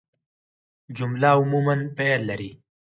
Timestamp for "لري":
2.27-2.61